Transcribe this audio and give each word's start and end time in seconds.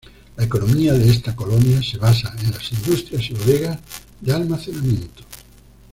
La 0.35 0.45
economía 0.45 0.93
de 0.93 1.11
esta 1.11 1.35
colonia 1.35 1.79
se 1.83 1.99
basa 1.99 2.33
en 2.39 2.49
las 2.49 2.71
industrias 2.71 3.29
y 3.29 3.33
bodegas 3.35 3.77
de 4.19 4.33
almacenamiento. 4.33 5.21